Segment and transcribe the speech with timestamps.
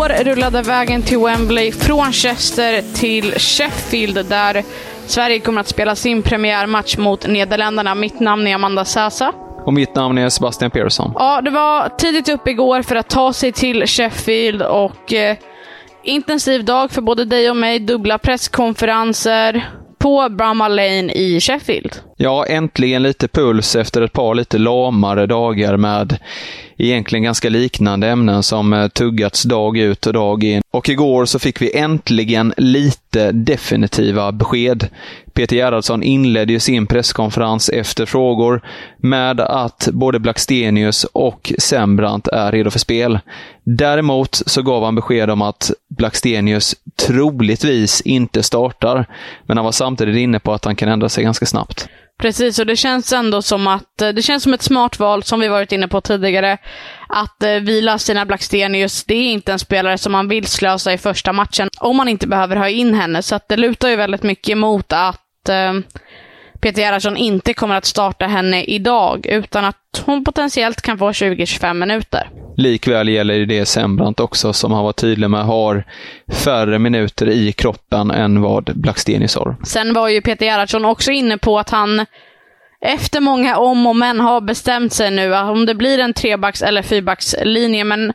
[0.00, 4.64] Igår rullade vägen till Wembley från Chester till Sheffield där
[5.06, 7.94] Sverige kommer att spela sin premiärmatch mot Nederländerna.
[7.94, 9.32] Mitt namn är Amanda Sasa.
[9.64, 11.12] Och mitt namn är Sebastian Persson.
[11.14, 15.36] Ja, det var tidigt upp igår för att ta sig till Sheffield och eh,
[16.02, 17.78] intensiv dag för både dig och mig.
[17.78, 19.70] Dubbla presskonferenser
[20.00, 21.96] på Brahma Lane i Sheffield.
[22.16, 26.18] Ja, äntligen lite puls efter ett par lite lamare dagar med
[26.78, 30.62] egentligen ganska liknande ämnen som eh, tuggats dag ut och dag in.
[30.70, 34.88] Och igår så fick vi äntligen lite definitiva besked.
[35.32, 38.62] Peter Gerhardsson inledde ju sin presskonferens efter frågor
[38.96, 43.18] med att både Blackstenius och Sembrant är redo för spel.
[43.64, 49.06] Däremot så gav han besked om att Blackstenius troligtvis inte startar,
[49.46, 51.88] men han var samtidigt inne på att han kan ändra sig ganska snabbt.
[52.20, 55.40] Precis, och det känns ändå som att eh, det känns som ett smart val, som
[55.40, 56.58] vi varit inne på tidigare,
[57.08, 59.04] att eh, vila Stina Blackstenius.
[59.04, 62.26] Det är inte en spelare som man vill slösa i första matchen, om man inte
[62.26, 63.22] behöver ha in henne.
[63.22, 65.72] Så att det lutar ju väldigt mycket mot att eh,
[66.60, 71.74] Peter Gerhardsson inte kommer att starta henne idag, utan att hon potentiellt kan få 20-25
[71.74, 72.30] minuter.
[72.56, 75.84] Likväl gäller det Sembrant också, som han var tydlig med har
[76.32, 79.56] färre minuter i kroppen än vad Blackstenius har.
[79.64, 82.06] Sen var ju Peter Gerhardsson också inne på att han
[82.80, 86.82] efter många om och men har bestämt sig nu om det blir en trebacks eller
[86.82, 87.84] fyrbackslinje.
[87.84, 88.12] Men,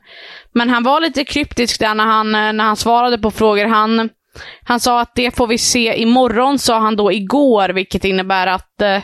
[0.53, 3.65] men han var lite kryptisk där när han, när han svarade på frågor.
[3.65, 4.09] Han,
[4.63, 8.81] han sa att det får vi se imorgon, sa han då igår, vilket innebär att
[8.81, 8.99] eh,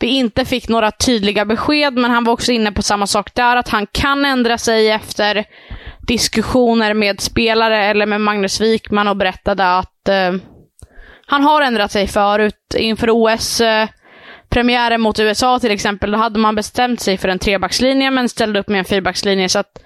[0.00, 3.56] vi inte fick några tydliga besked, men han var också inne på samma sak där,
[3.56, 5.44] att han kan ändra sig efter
[5.98, 10.32] diskussioner med spelare eller med Magnus Wikman och berättade att eh,
[11.26, 13.60] han har ändrat sig förut inför OS.
[13.60, 13.88] Eh,
[14.48, 18.60] premiären mot USA till exempel, då hade man bestämt sig för en trebackslinje men ställde
[18.60, 19.48] upp med en fyrbackslinje.
[19.48, 19.78] Så att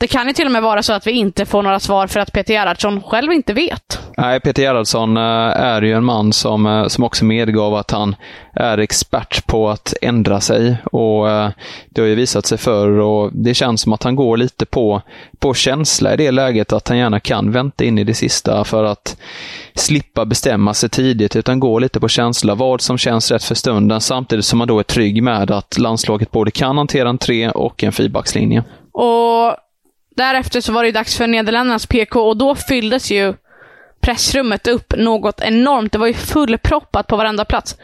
[0.00, 2.20] det kan ju till och med vara så att vi inte får några svar för
[2.20, 4.00] att Peter Gerhardsson själv inte vet.
[4.16, 8.16] Nej, Peter Gerhardsson eh, är ju en man som, eh, som också medgav att han
[8.52, 10.76] är expert på att ändra sig.
[10.84, 11.50] Och eh,
[11.90, 15.02] Det har ju visat sig förr och det känns som att han går lite på,
[15.38, 18.84] på känsla i det läget, att han gärna kan vänta in i det sista för
[18.84, 19.16] att
[19.74, 24.00] slippa bestämma sig tidigt, utan gå lite på känsla, vad som känns rätt för stunden,
[24.00, 27.84] samtidigt som man då är trygg med att landslaget både kan hantera en tre och
[27.84, 28.64] en fyrbackslinje.
[28.92, 29.56] Och
[30.18, 33.34] Därefter så var det dags för Nederländernas PK och då fylldes ju
[34.00, 35.92] pressrummet upp något enormt.
[35.92, 37.76] Det var ju fullproppat på varenda plats.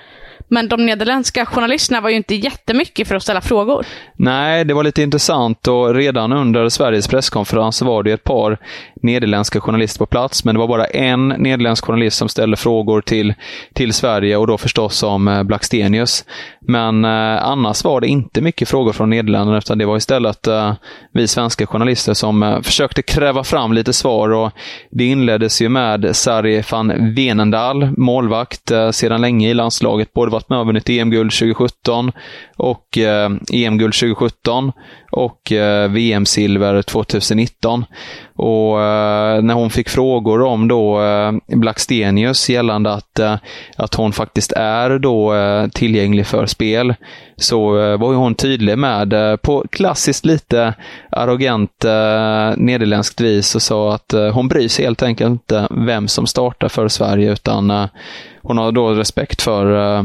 [0.48, 3.86] Men de nederländska journalisterna var ju inte jättemycket för att ställa frågor.
[4.16, 8.58] Nej, det var lite intressant och redan under Sveriges presskonferens var det ett par
[9.02, 13.34] nederländska journalister på plats, men det var bara en nederländsk journalist som ställde frågor till,
[13.72, 16.24] till Sverige och då förstås om eh, Blackstenius.
[16.60, 20.74] Men eh, annars var det inte mycket frågor från Nederländerna, utan det var istället eh,
[21.12, 24.28] vi svenska journalister som eh, försökte kräva fram lite svar.
[24.28, 24.52] och
[24.90, 30.43] Det inleddes ju med Sari van Venendal, målvakt eh, sedan länge i landslaget, både var
[30.44, 32.12] varit med och vunnit EM-guld 2017
[32.56, 34.72] och eh, EM-guld 2017
[35.12, 37.84] och eh, VM-silver 2019.
[38.36, 43.36] Och eh, när hon fick frågor om då eh, Blackstenius gällande att, eh,
[43.76, 46.94] att hon faktiskt är då eh, tillgänglig för spel,
[47.36, 50.74] så eh, var hon tydlig med, eh, på klassiskt lite
[51.10, 56.08] arrogant eh, nederländskt vis, och sa att eh, hon bryr sig helt enkelt inte vem
[56.08, 57.86] som startar för Sverige, utan eh,
[58.42, 60.04] hon har då respekt för eh,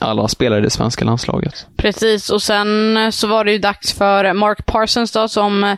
[0.00, 1.66] alla spelare i det svenska landslaget.
[1.76, 5.76] Precis, och sen eh, så var det ju dags för Mark Parsons då som eh,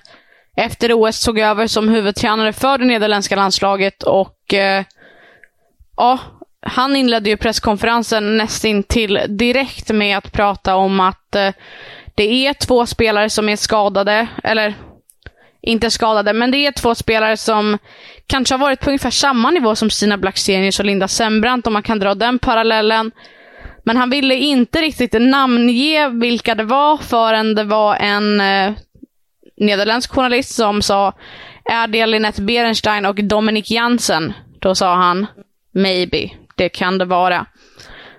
[0.56, 4.84] efter OS tog över som huvudtränare för det nederländska landslaget och eh,
[5.96, 6.18] ja,
[6.60, 11.52] han inledde ju presskonferensen nästintill direkt med att prata om att eh,
[12.14, 14.74] det är två spelare som är skadade, eller
[15.60, 17.78] inte skadade, men det är två spelare som
[18.26, 21.82] kanske har varit på ungefär samma nivå som Stina Blackstenius och Linda Sembrant, om man
[21.82, 23.10] kan dra den parallellen.
[23.88, 28.72] Men han ville inte riktigt namnge vilka det var förrän det var en eh,
[29.56, 31.12] nederländsk journalist som sa
[31.64, 34.32] är det Linette Berenstein och Dominic Jansen?
[34.58, 35.26] Då sa han
[35.74, 37.46] maybe, det kan det vara.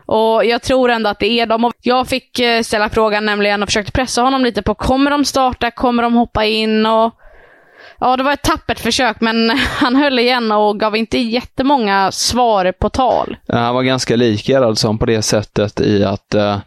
[0.05, 1.71] Och jag tror ändå att det är dem.
[1.81, 5.71] Jag fick eh, ställa frågan nämligen och försökte pressa honom lite på, kommer de starta,
[5.71, 6.85] kommer de hoppa in?
[6.85, 7.13] Och
[7.99, 9.49] Ja, det var ett tappert försök, men
[9.79, 13.37] han höll igen och gav inte jättemånga svar på tal.
[13.47, 16.57] Han var ganska lik Gerhardsson på det sättet i att eh,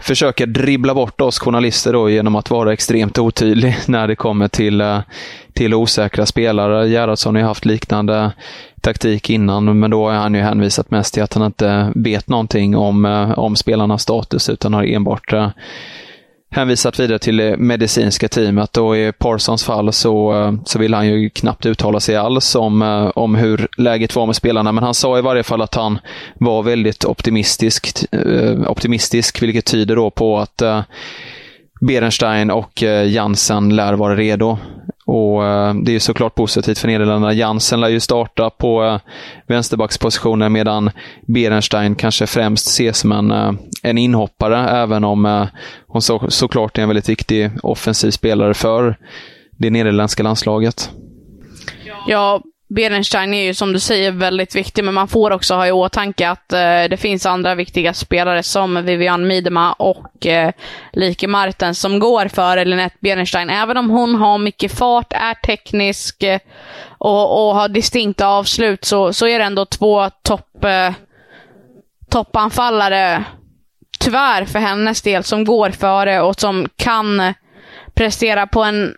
[0.00, 4.80] försöka dribbla bort oss journalister då genom att vara extremt otydlig när det kommer till,
[4.80, 5.00] eh,
[5.52, 6.88] till osäkra spelare.
[6.88, 8.32] Gerhardsson har ju haft liknande
[8.80, 12.76] taktik innan, men då har han ju hänvisat mest till att han inte vet någonting
[12.76, 15.48] om, eh, om spelarnas status, utan har enbart eh,
[16.50, 21.06] hänvisat vidare till det medicinska teamet och i Parsons fall så, eh, så vill han
[21.06, 24.72] ju knappt uttala sig alls om, eh, om hur läget var med spelarna.
[24.72, 25.98] Men han sa i varje fall att han
[26.34, 30.62] var väldigt optimistisk, eh, optimistisk vilket tyder då på att
[31.80, 34.58] Berenstein och Jansen lär vara redo.
[35.06, 37.32] Och eh, Det är såklart positivt för Nederländerna.
[37.32, 39.00] Jansen lär ju starta på eh,
[39.46, 40.90] vänsterbackspositionen medan
[41.26, 45.46] Berenstein kanske främst ses som en, eh, en inhoppare, även om
[45.86, 48.96] hon så, såklart är en väldigt viktig offensiv spelare för
[49.58, 50.90] det nederländska landslaget.
[52.06, 55.72] Ja, Berenstein är ju som du säger väldigt viktig, men man får också ha i
[55.72, 60.52] åtanke att eh, det finns andra viktiga spelare som Vivian Miedema och eh,
[60.92, 63.50] Like Martens som går före Linette Berenstein.
[63.50, 66.40] Även om hon har mycket fart, är teknisk eh,
[66.98, 70.92] och, och, har distinkta avslut så, så är det ändå två topp, eh,
[72.10, 73.24] toppanfallare,
[73.98, 77.34] tyvärr för hennes del, som går före och som kan
[77.94, 78.94] prestera på en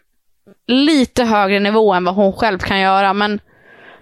[0.66, 3.12] lite högre nivå än vad hon själv kan göra.
[3.12, 3.40] Men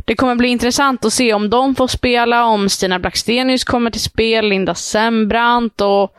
[0.06, 4.00] det kommer bli intressant att se om de får spela, om Stina Blackstenius kommer till
[4.00, 6.12] spel, Linda Sembrant och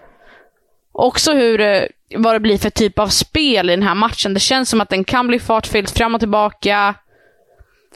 [0.92, 1.84] också hur, eh,
[2.16, 4.34] vad det blir för typ av spel i den här matchen.
[4.34, 6.94] Det känns som att den kan bli fartfylld fram och tillbaka,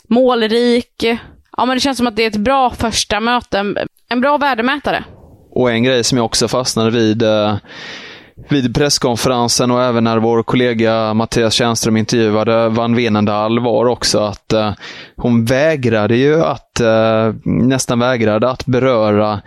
[0.08, 1.04] målrik.
[1.58, 3.76] Ja, men det känns som att det är ett bra första möte,
[4.10, 5.04] en bra värdemätare.
[5.52, 7.56] Och en grej som jag också fastnade vid eh,
[8.50, 14.54] vid presskonferensen och även när vår kollega Mattias Tjärnström intervjuade Van Venendal var också att
[14.54, 14.72] eh,
[15.16, 19.42] hon vägrade ju att, eh, nästan vägrade att beröra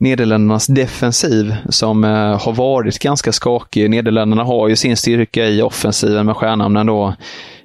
[0.00, 3.90] Nederländernas defensiv som eh, har varit ganska skakig.
[3.90, 7.14] Nederländerna har ju sin styrka i offensiven med stjärnamnen då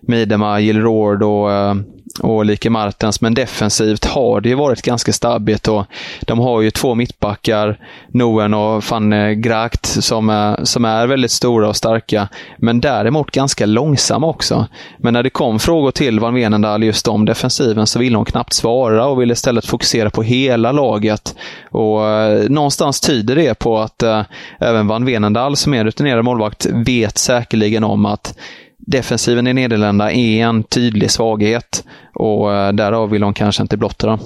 [0.07, 1.75] Midema, Jill Roord och eh,
[2.19, 5.85] och Like Martens, men defensivt har det ju varit ganska stabbigt och
[6.21, 7.79] de har ju två mittbackar,
[8.11, 12.27] Noen och van eh, Gracht, som är, som är väldigt stora och starka,
[12.57, 14.67] men däremot ganska långsamma också.
[14.97, 18.53] Men när det kom frågor till Van Venendal just om defensiven så ville hon knappt
[18.53, 21.35] svara och ville istället fokusera på hela laget.
[21.71, 24.21] Och eh, Någonstans tyder det på att eh,
[24.59, 28.37] även Van Venendal, som är rutinerad målvakt, vet säkerligen om att
[28.85, 31.83] defensiven i Nederländerna är en tydlig svaghet
[32.13, 34.19] och eh, därav vill hon kanske inte blotta den.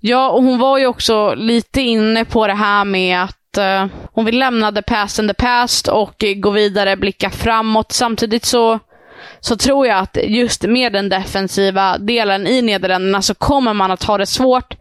[0.00, 4.24] Ja, och hon var ju också lite inne på det här med att eh, hon
[4.24, 7.92] vill lämna the past and the past och gå vidare, blicka framåt.
[7.92, 8.78] Samtidigt så,
[9.40, 14.04] så tror jag att just med den defensiva delen i Nederländerna så kommer man att
[14.04, 14.76] ha det svårt.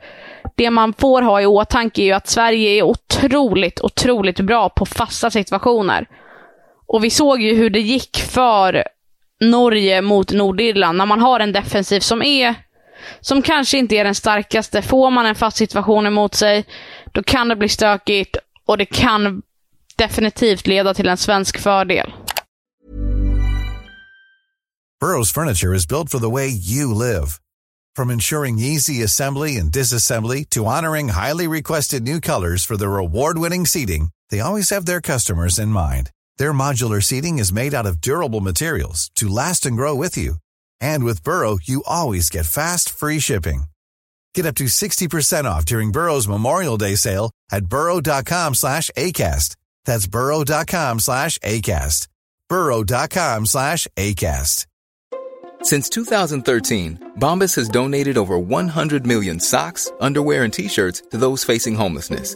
[0.56, 4.86] Det man får ha i åtanke är ju att Sverige är otroligt, otroligt bra på
[4.86, 6.08] fasta situationer.
[6.88, 8.84] Och vi såg ju hur det gick för
[9.50, 10.98] Norge mot Nordirland.
[10.98, 12.56] När man har en defensiv som är
[13.22, 14.82] som kanske inte är den starkaste.
[14.82, 16.66] Får man en fast situation emot sig,
[17.12, 19.42] då kan det bli stökigt och det kan
[19.96, 22.14] definitivt leda till en svensk fördel.
[25.00, 27.28] Burrows furniture is built for the way you live.
[27.96, 33.68] From ensuring easy assembly and disassembly to honoring highly requested new colors for their award-winning
[33.68, 36.10] seating, they always have their customers in mind.
[36.38, 40.36] Their modular seating is made out of durable materials to last and grow with you.
[40.80, 43.66] And with Burrow, you always get fast, free shipping.
[44.34, 49.56] Get up to 60% off during Burrow's Memorial Day sale at burrow.com slash ACAST.
[49.86, 52.08] That's burrow.com slash ACAST.
[52.50, 54.66] burrow.com slash ACAST.
[55.62, 61.75] Since 2013, Bombas has donated over 100 million socks, underwear, and T-shirts to those facing
[61.75, 62.36] homelessness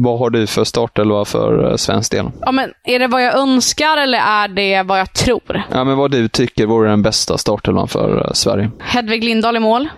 [0.00, 2.30] Vad har du för startelva för eh, svensk del?
[2.40, 5.62] Ja, men är det vad jag önskar eller är det vad jag tror?
[5.70, 8.70] Ja, men vad du tycker vore den bästa startelvan för eh, Sverige?
[8.80, 9.88] Hedvig Lindahl i mål.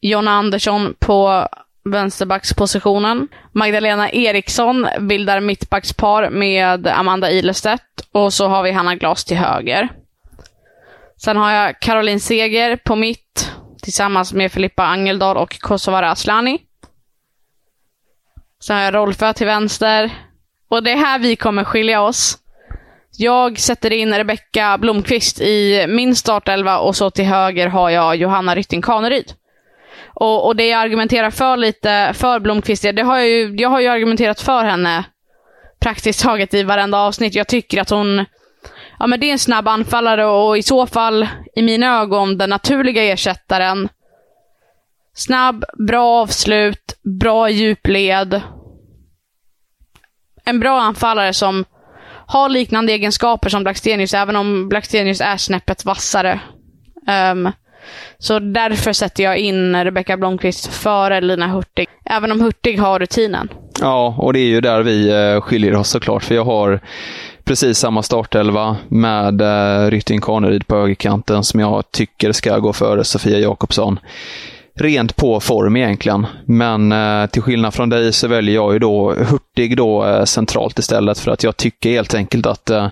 [0.00, 1.48] Jonna Andersson på
[1.84, 3.28] vänsterbackspositionen.
[3.52, 7.82] Magdalena Eriksson bildar mittbackspar med Amanda Ilestedt.
[8.12, 9.88] Och så har vi Hanna Glas till höger.
[11.24, 16.58] Sen har jag Caroline Seger på mitt tillsammans med Filippa Angeldal och Kosovare Aslani.
[18.62, 20.10] Sen har jag Rolfö till vänster.
[20.68, 22.38] Och det är här vi kommer skilja oss.
[23.18, 28.54] Jag sätter in Rebecka Blomqvist i min startelva och så till höger har jag Johanna
[28.54, 29.32] Rytting Kaneryd.
[30.14, 33.80] Och, och det jag argumenterar för lite för Blomqvist, det har jag, ju, jag har
[33.80, 35.04] ju argumenterat för henne
[35.80, 37.34] praktiskt taget i varenda avsnitt.
[37.34, 38.24] Jag tycker att hon
[38.98, 42.50] ja, men det är en snabb anfallare och i så fall, i mina ögon, den
[42.50, 43.88] naturliga ersättaren.
[45.16, 48.40] Snabb, bra avslut, bra djupled.
[50.44, 51.64] En bra anfallare som
[52.26, 56.40] har liknande egenskaper som Blackstenius, även om Blackstenius är snäppet vassare.
[57.32, 57.52] Um,
[58.18, 61.88] så därför sätter jag in Rebecka Blomqvist före Lina Hurtig.
[62.04, 63.48] Även om Hurtig har rutinen.
[63.80, 66.24] Ja, och det är ju där vi eh, skiljer oss såklart.
[66.24, 66.80] För jag har
[67.44, 73.04] precis samma startelva med eh, Rytting Kaneryd på högerkanten som jag tycker ska gå före
[73.04, 73.98] Sofia Jakobsson.
[74.78, 79.14] Rent på form egentligen, men eh, till skillnad från dig så väljer jag ju då
[79.14, 82.88] Hurtig då eh, centralt istället för att jag tycker helt enkelt att eh,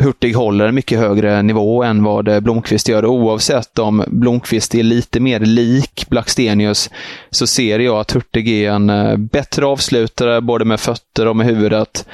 [0.00, 3.06] Hurtig håller en mycket högre nivå än vad eh, Blomqvist gör.
[3.06, 6.90] Oavsett om Blomqvist är lite mer lik Blackstenius
[7.30, 11.46] så ser jag att Hurtig är en eh, bättre avslutare både med fötter och med
[11.46, 12.06] huvudet.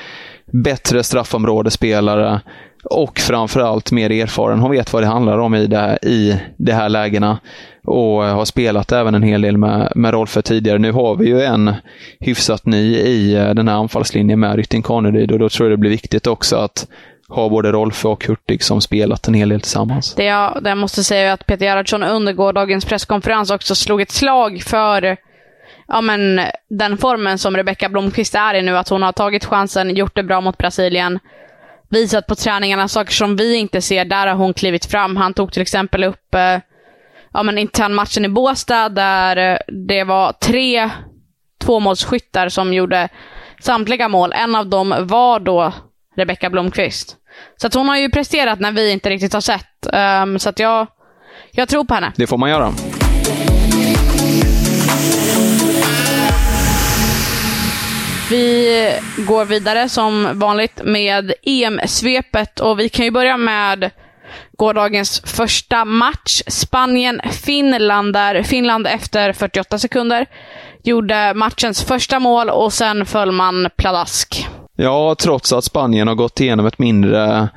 [0.53, 2.41] Bättre straffområdespelare
[2.85, 4.59] och framförallt mer erfaren.
[4.59, 7.39] Hon vet vad det handlar om i det, i de här lägena
[7.85, 10.79] och eh, har spelat även en hel del med, med Rolfö tidigare.
[10.79, 11.75] Nu har vi ju en
[12.21, 15.81] hyfsat ny i eh, den här anfallslinjen med Rytting Kaneryd och då tror jag det
[15.81, 16.87] blir viktigt också att
[17.29, 20.15] ha både Rolfö och Hurtig som spelat en hel del tillsammans.
[20.15, 24.01] Det jag, det jag måste säga är att Peter Gerhardsson under gårdagens presskonferens också slog
[24.01, 25.17] ett slag för
[25.89, 28.77] ja, men, den formen som Rebecka Blomqvist är i nu.
[28.77, 31.19] Att hon har tagit chansen, gjort det bra mot Brasilien,
[31.89, 34.05] visat på träningarna saker som vi inte ser.
[34.05, 35.17] Där har hon klivit fram.
[35.17, 36.59] Han tog till exempel upp eh,
[37.33, 40.91] ja, men internmatchen i Båstad där eh, det var tre
[41.59, 43.09] tvåmålsskyttar som gjorde
[43.61, 44.33] samtliga mål.
[44.33, 45.73] En av dem var då
[46.17, 47.17] Rebecka Blomqvist.
[47.57, 49.87] Så att hon har ju presterat när vi inte riktigt har sett.
[50.23, 50.87] Um, så att jag,
[51.51, 52.13] jag tror på henne.
[52.17, 52.73] Det får man göra.
[58.31, 63.91] Vi går vidare som vanligt med EM-svepet och vi kan ju börja med
[64.57, 66.43] gårdagens första match.
[66.47, 70.27] Spanien-Finland där Finland efter 48 sekunder
[70.83, 74.47] gjorde matchens första mål och sen föll man pladask.
[74.77, 77.49] Ja, trots att Spanien har gått igenom ett mindre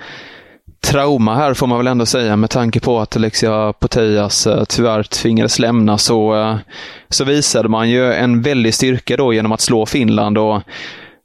[0.82, 5.04] trauma här får man väl ändå säga med tanke på att Alexia Putellas eh, tyvärr
[5.04, 6.56] tvingades lämna så, eh,
[7.10, 10.62] så visade man ju en väldig styrka då genom att slå Finland och,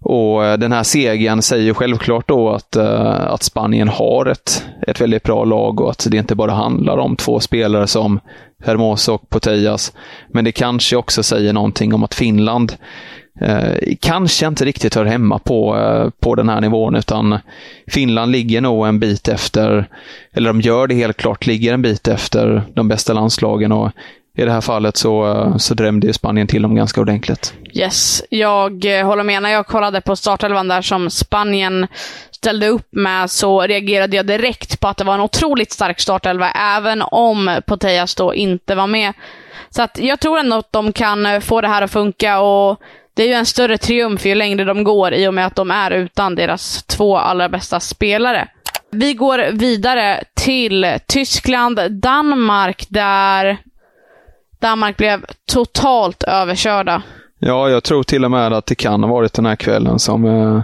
[0.01, 5.23] och eh, den här segern säger självklart då att, att Spanien har ett, ett väldigt
[5.23, 8.21] bra lag och att det inte bara handlar om två spelare som
[8.65, 9.93] Hermoso och Putellas.
[10.29, 12.73] Men det kanske också säger någonting om att Finland
[13.41, 17.39] eh, kanske inte riktigt hör hemma på, eh, på den här nivån utan
[17.87, 19.89] Finland ligger nog en bit efter,
[20.33, 23.91] eller de gör det helt klart, ligger en bit efter de bästa landslagen och
[24.37, 27.55] i det här fallet så, eh, så drämde Spanien till dem ganska ordentligt.
[27.73, 29.43] Yes, jag eh, håller med.
[29.43, 31.87] När jag kollade på startelvan där som Spanien
[32.31, 36.51] ställde upp med så reagerade jag direkt på att det var en otroligt stark startelva,
[36.51, 39.13] även om Potejas då inte var med.
[39.71, 42.81] Så att jag tror ändå att de kan eh, få det här att funka och
[43.17, 45.71] det är ju en större triumf ju längre de går i och med att de
[45.71, 48.49] är utan deras två allra bästa spelare.
[48.91, 53.59] Vi går vidare till Tyskland, Danmark där
[54.59, 57.03] Danmark blev totalt överkörda.
[57.39, 60.25] Ja, jag tror till och med att det kan ha varit den här kvällen som,
[60.25, 60.63] eh,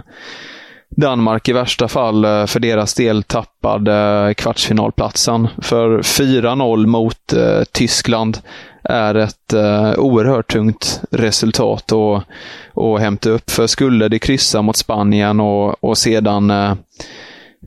[0.95, 5.47] Danmark i värsta fall eh, för deras del tappade eh, kvartsfinalplatsen.
[5.61, 8.37] För 4-0 mot eh, Tyskland
[8.83, 12.23] är ett eh, oerhört tungt resultat att,
[12.83, 13.49] att hämta upp.
[13.49, 16.75] För skulle de kryssa mot Spanien och, och sedan eh,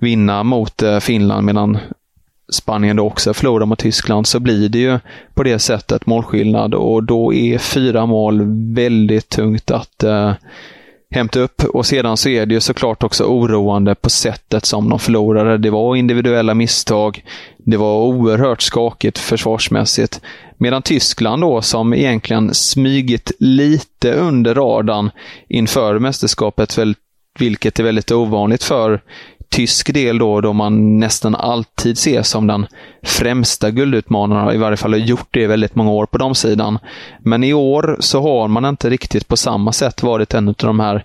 [0.00, 1.78] vinna mot eh, Finland medan
[2.52, 4.98] Spanien då också förlorar mot Tyskland så blir det ju
[5.34, 8.42] på det sättet målskillnad och då är fyra mål
[8.74, 10.32] väldigt tungt att eh,
[11.14, 11.64] hämta upp.
[11.64, 15.58] Och sedan så är det ju såklart också oroande på sättet som de förlorade.
[15.58, 17.24] Det var individuella misstag.
[17.58, 20.20] Det var oerhört skakigt försvarsmässigt.
[20.58, 25.10] Medan Tyskland då, som egentligen smygit lite under radarn
[25.48, 26.78] inför mästerskapet,
[27.38, 29.02] vilket är väldigt ovanligt för
[29.56, 32.66] tysk del då, då man nästan alltid ses som den
[33.02, 36.78] främsta guldutmanaren, i varje fall har gjort det i väldigt många år på de sidan.
[37.18, 40.80] Men i år så har man inte riktigt på samma sätt varit en av de
[40.80, 41.04] här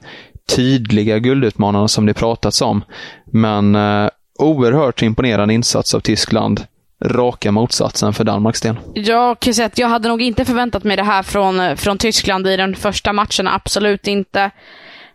[0.55, 2.83] tydliga guldutmanarna som det pratats om.
[3.25, 6.65] Men eh, oerhört imponerande insats av Tyskland.
[7.05, 8.75] Raka motsatsen för Danmarks del.
[8.93, 11.97] Jag kan säga att jag hade nog inte förväntat mig det här från, eh, från
[11.97, 14.51] Tyskland i den första matchen, absolut inte.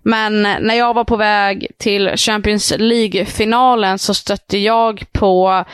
[0.09, 5.65] Men när jag var på väg till Champions League-finalen så stötte jag på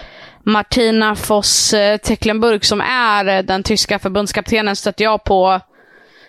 [0.43, 5.61] Martina Voss eh, Tecklenburg som är den tyska förbundskaptenen stötte jag på,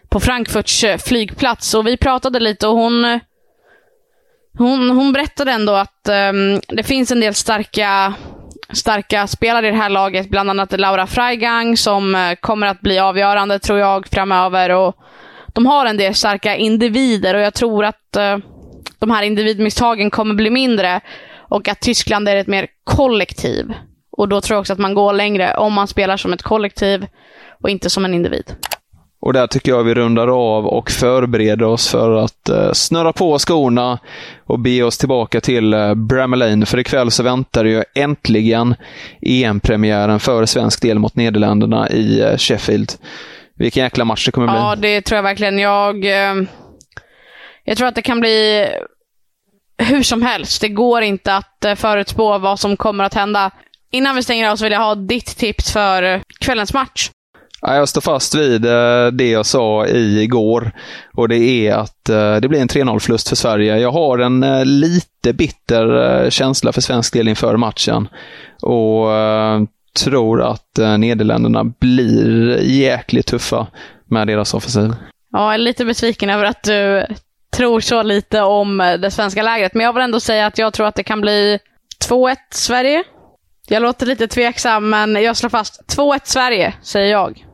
[0.09, 1.73] på Frankfurts eh, flygplats.
[1.73, 3.19] Och vi pratade lite och hon,
[4.57, 8.13] hon, hon berättade ändå att um, det finns en del starka,
[8.73, 10.29] starka spelare i det här laget.
[10.29, 14.69] Bland annat Laura Freigang som eh, kommer att bli avgörande tror jag framöver.
[14.69, 14.95] Och
[15.53, 18.37] de har en del starka individer och jag tror att eh,
[18.99, 21.01] de här individmisstagen kommer bli mindre
[21.37, 23.73] och att Tyskland är ett mer kollektiv.
[24.11, 27.05] Och då tror jag också att man går längre om man spelar som ett kollektiv
[27.63, 28.55] och inte som en individ.
[29.25, 33.39] Och där tycker jag vi rundar av och förbereder oss för att eh, snurra på
[33.39, 33.99] skorna
[34.45, 36.65] och be oss tillbaka till eh, Bramalane.
[36.65, 38.75] För ikväll så väntar ju äntligen
[39.21, 42.91] EM-premiären för svensk del mot Nederländerna i eh, Sheffield.
[43.55, 44.55] Vilken jäkla match det kommer bli.
[44.55, 45.59] Ja, det tror jag verkligen.
[45.59, 46.43] Jag, eh,
[47.63, 48.67] jag tror att det kan bli
[49.77, 50.61] hur som helst.
[50.61, 53.51] Det går inte att eh, förutspå vad som kommer att hända.
[53.91, 57.09] Innan vi stänger av så vill jag ha ditt tips för eh, kvällens match.
[57.61, 58.61] Jag står fast vid
[59.13, 60.71] det jag sa igår
[61.13, 62.03] och det är att
[62.41, 63.77] det blir en 3-0-förlust för Sverige.
[63.77, 64.39] Jag har en
[64.79, 68.07] lite bitter känsla för svensk del inför matchen.
[68.61, 69.07] Och
[69.93, 73.67] tror att eh, Nederländerna blir jäkligt tuffa
[74.05, 74.93] med deras offensiv.
[75.31, 77.05] Ja, jag är lite besviken över att du
[77.53, 80.73] tror så lite om eh, det svenska lägret, men jag vill ändå säga att jag
[80.73, 81.59] tror att det kan bli
[82.09, 83.03] 2-1 Sverige.
[83.67, 87.45] Jag låter lite tveksam, men jag slår fast 2-1 Sverige, säger jag.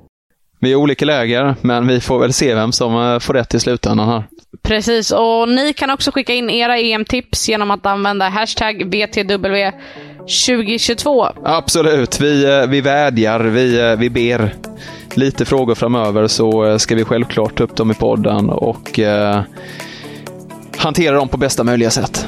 [0.59, 3.59] Vi är olika läger, men vi får väl se vem som eh, får rätt i
[3.59, 4.23] slutändan här.
[4.61, 9.71] Precis, och ni kan också skicka in era EM-tips genom att använda hashtag VTW
[10.19, 11.27] 2022.
[11.43, 14.53] Absolut, vi, eh, vi vädjar, vi, eh, vi ber.
[15.13, 19.41] Lite frågor framöver så eh, ska vi självklart ta upp dem i podden och eh,
[20.77, 22.27] hantera dem på bästa möjliga sätt.